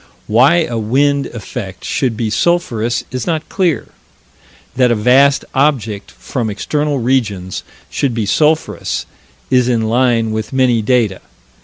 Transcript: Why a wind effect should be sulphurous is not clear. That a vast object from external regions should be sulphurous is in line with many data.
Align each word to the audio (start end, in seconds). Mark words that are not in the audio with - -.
Why 0.25 0.63
a 0.63 0.79
wind 0.79 1.27
effect 1.27 1.85
should 1.85 2.17
be 2.17 2.31
sulphurous 2.31 3.03
is 3.11 3.27
not 3.27 3.47
clear. 3.49 3.89
That 4.75 4.89
a 4.89 4.95
vast 4.95 5.45
object 5.53 6.09
from 6.09 6.49
external 6.49 6.97
regions 6.97 7.61
should 7.87 8.15
be 8.15 8.25
sulphurous 8.25 9.05
is 9.51 9.67
in 9.69 9.83
line 9.83 10.31
with 10.31 10.53
many 10.53 10.81
data. 10.81 11.21